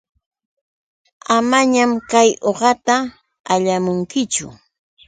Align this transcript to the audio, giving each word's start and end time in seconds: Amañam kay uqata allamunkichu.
Amañam 1.35 1.91
kay 2.11 2.29
uqata 2.49 2.95
allamunkichu. 3.53 4.47